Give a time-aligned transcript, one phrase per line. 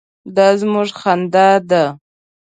[0.35, 1.85] _دا زموږ خندا ده.